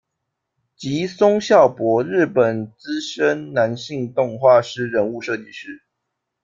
[0.75, 5.83] 吉松孝博，日本资深男性动画师、人物设计师。